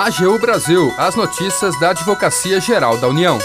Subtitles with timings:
[0.00, 3.38] AGU Brasil, as notícias da Advocacia Geral da União.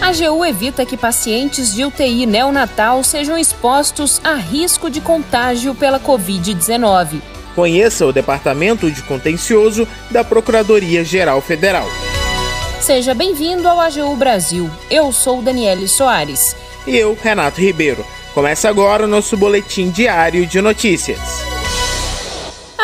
[0.00, 6.00] A AGU evita que pacientes de UTI neonatal sejam expostos a risco de contágio pela
[6.00, 7.22] Covid-19.
[7.54, 11.86] Conheça o Departamento de Contencioso da Procuradoria-Geral Federal.
[12.80, 14.68] Seja bem-vindo ao AGU Brasil.
[14.90, 16.56] Eu sou Daniele Soares.
[16.84, 18.04] E eu, Renato Ribeiro.
[18.34, 21.39] Começa agora o nosso boletim diário de notícias.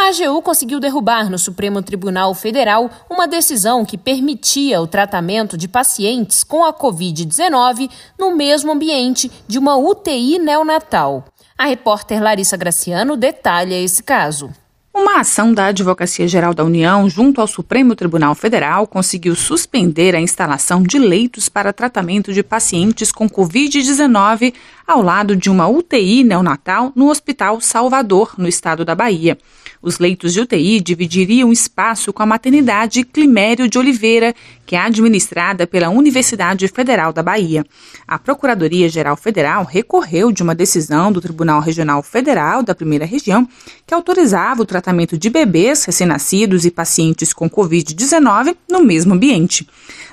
[0.07, 5.67] A AGU conseguiu derrubar no Supremo Tribunal Federal uma decisão que permitia o tratamento de
[5.67, 11.25] pacientes com a Covid-19 no mesmo ambiente de uma UTI neonatal.
[11.59, 14.53] A repórter Larissa Graciano detalha esse caso.
[14.95, 20.21] Uma ação da Advocacia Geral da União junto ao Supremo Tribunal Federal conseguiu suspender a
[20.21, 24.55] instalação de leitos para tratamento de pacientes com Covid-19
[24.87, 29.37] ao lado de uma UTI neonatal no Hospital Salvador, no estado da Bahia.
[29.87, 34.35] Os leitos de UTI dividiriam espaço com a maternidade Climério de Oliveira,
[34.67, 37.65] que é administrada pela Universidade Federal da Bahia.
[38.05, 43.49] A Procuradoria-Geral Federal recorreu de uma decisão do Tribunal Regional Federal da Primeira Região
[43.87, 49.69] que autorizava o tratamento de bebês recém-nascidos e pacientes com Covid-19 no mesmo ambiente.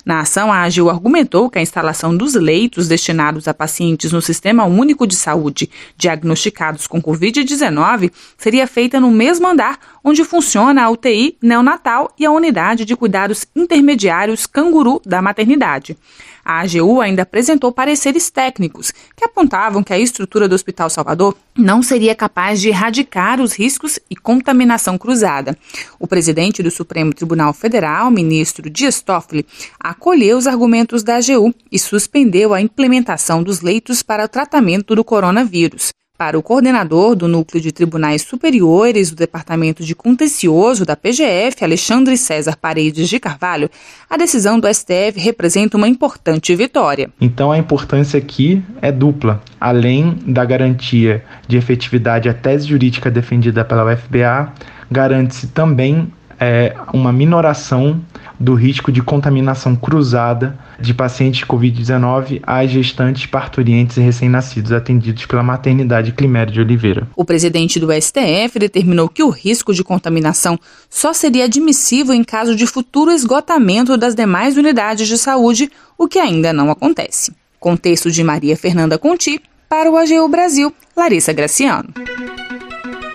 [0.05, 4.65] Na ação, a AGU argumentou que a instalação dos leitos destinados a pacientes no Sistema
[4.65, 11.37] Único de Saúde diagnosticados com Covid-19 seria feita no mesmo andar onde funciona a UTI
[11.41, 15.97] neonatal e a unidade de cuidados intermediários canguru da maternidade.
[16.43, 21.81] A AGU ainda apresentou pareceres técnicos que apontavam que a estrutura do Hospital Salvador não
[21.81, 25.57] seria capaz de erradicar os riscos e contaminação cruzada.
[25.97, 29.45] O presidente do Supremo Tribunal Federal, ministro Dias Toffoli,
[29.79, 35.03] acolheu os argumentos da AGU e suspendeu a implementação dos leitos para o tratamento do
[35.03, 35.91] coronavírus.
[36.15, 42.15] Para o coordenador do Núcleo de Tribunais Superiores do Departamento de Contencioso da PGF, Alexandre
[42.17, 43.67] César Paredes de Carvalho,
[44.07, 47.09] a decisão do STF representa uma importante vitória.
[47.19, 49.41] Então a importância aqui é dupla.
[49.59, 54.53] Além da garantia de efetividade à tese jurídica defendida pela UFBA,
[54.91, 57.99] garante-se também é, uma minoração
[58.43, 65.25] do risco de contaminação cruzada de pacientes de Covid-19 às gestantes, parturientes e recém-nascidos atendidos
[65.25, 67.07] pela maternidade Climério de Oliveira.
[67.15, 70.59] O presidente do STF determinou que o risco de contaminação
[70.89, 76.19] só seria admissível em caso de futuro esgotamento das demais unidades de saúde, o que
[76.19, 77.31] ainda não acontece.
[77.61, 81.93] Contexto de Maria Fernanda Conti, para o AGU Brasil, Larissa Graciano.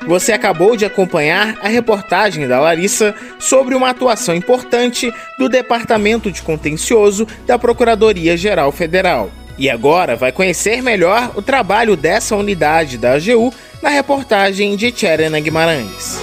[0.08, 6.40] Você acabou de acompanhar a reportagem da Larissa sobre uma atuação importante do Departamento de
[6.40, 9.30] Contencioso da Procuradoria-Geral Federal.
[9.58, 13.52] E agora vai conhecer melhor o trabalho dessa unidade da AGU
[13.82, 16.18] na reportagem de Tcherena Guimarães.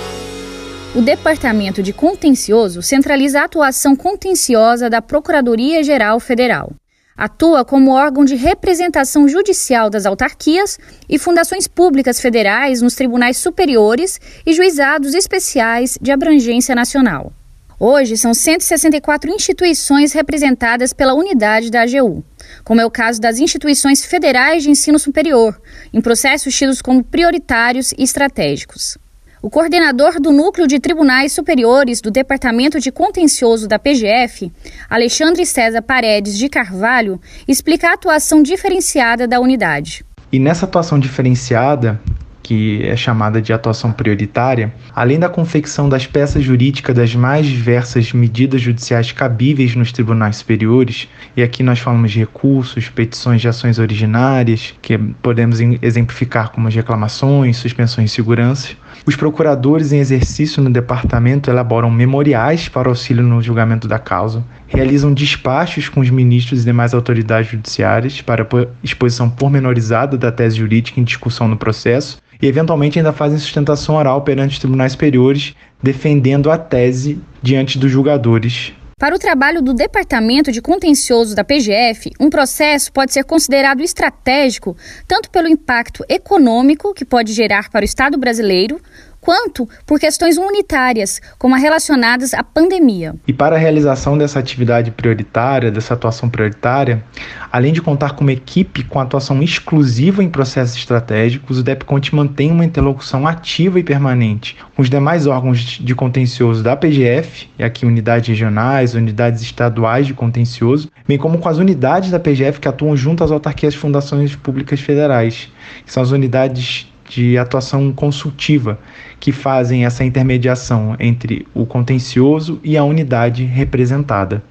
[0.95, 6.73] O Departamento de Contencioso centraliza a atuação contenciosa da Procuradoria-Geral Federal.
[7.17, 10.77] Atua como órgão de representação judicial das autarquias
[11.07, 17.31] e fundações públicas federais nos tribunais superiores e juizados especiais de abrangência nacional.
[17.79, 22.21] Hoje, são 164 instituições representadas pela unidade da AGU,
[22.65, 25.59] como é o caso das instituições federais de ensino superior,
[25.93, 28.97] em processos tidos como prioritários e estratégicos.
[29.45, 34.51] O coordenador do Núcleo de Tribunais Superiores do Departamento de Contencioso da PGF,
[34.89, 40.03] Alexandre César Paredes de Carvalho, explica a atuação diferenciada da unidade.
[40.31, 42.01] E nessa atuação diferenciada,
[42.45, 48.13] que é chamada de atuação prioritária, além da confecção das peças jurídicas das mais diversas
[48.13, 53.79] medidas judiciais cabíveis nos tribunais superiores, e aqui nós falamos de recursos, petições de ações
[53.79, 58.75] originárias, que podemos exemplificar como as reclamações, suspensões de segurança,
[59.07, 65.11] os procuradores em exercício no departamento elaboram memoriais para auxílio no julgamento da causa, realizam
[65.11, 68.47] despachos com os ministros e demais autoridades judiciárias para
[68.83, 74.21] exposição pormenorizada da tese jurídica em discussão no processo e, eventualmente, ainda fazem sustentação oral
[74.21, 78.73] perante os tribunais superiores, defendendo a tese diante dos julgadores.
[78.97, 84.75] Para o trabalho do Departamento de Contencioso da PGF, um processo pode ser considerado estratégico
[85.05, 88.79] tanto pelo impacto econômico que pode gerar para o Estado brasileiro,
[89.25, 93.15] quanto por questões unitárias, como as relacionadas à pandemia.
[93.27, 97.03] E para a realização dessa atividade prioritária, dessa atuação prioritária,
[97.51, 102.51] além de contar com uma equipe com atuação exclusiva em processos estratégicos, o DEPCONT mantém
[102.51, 107.85] uma interlocução ativa e permanente com os demais órgãos de contencioso da PGF, e aqui
[107.85, 112.95] unidades regionais, unidades estaduais de contencioso, bem como com as unidades da PGF que atuam
[112.95, 115.49] junto às autarquias e fundações públicas federais,
[115.83, 118.79] que são as unidades de atuação consultiva
[119.19, 124.43] que fazem essa intermediação entre o contencioso e a unidade representada.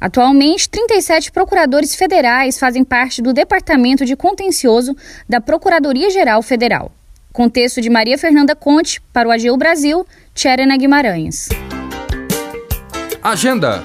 [0.00, 4.96] Atualmente, 37 procuradores federais fazem parte do Departamento de Contencioso
[5.28, 6.90] da Procuradoria-Geral Federal.
[7.32, 11.48] Contexto de Maria Fernanda Conte para o AGU Brasil, Tcherena Guimarães.
[13.22, 13.84] Agenda.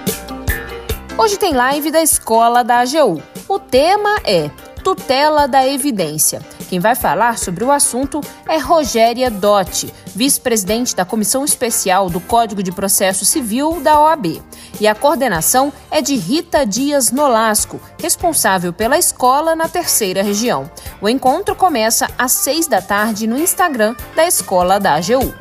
[1.18, 3.22] Hoje tem live da escola da AGU.
[3.48, 4.50] O tema é
[4.84, 6.55] Tutela da Evidência.
[6.70, 12.64] Quem vai falar sobre o assunto é Rogéria Dotti, vice-presidente da Comissão Especial do Código
[12.64, 14.42] de Processo Civil da OAB.
[14.80, 20.70] E a coordenação é de Rita Dias Nolasco, responsável pela escola na terceira região.
[21.00, 25.34] O encontro começa às seis da tarde no Instagram da Escola da AGU.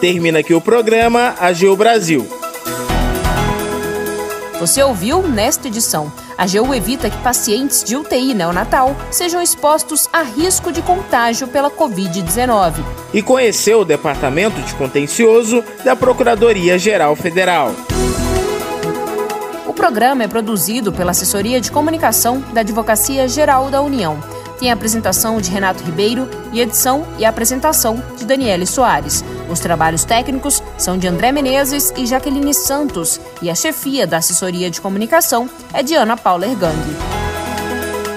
[0.00, 2.47] Termina aqui o programa AGU Brasil.
[4.60, 6.12] Você ouviu nesta edição.
[6.36, 11.70] A AGU evita que pacientes de UTI neonatal sejam expostos a risco de contágio pela
[11.70, 12.74] Covid-19.
[13.14, 17.72] E conheceu o Departamento de Contencioso da Procuradoria-Geral Federal.
[19.64, 24.18] O programa é produzido pela Assessoria de Comunicação da Advocacia Geral da União
[24.58, 29.24] tem a apresentação de Renato Ribeiro e edição e apresentação de Daniele Soares.
[29.48, 34.70] Os trabalhos técnicos são de André Menezes e Jaqueline Santos e a chefia da assessoria
[34.70, 36.76] de comunicação é de Ana Paula Ergang.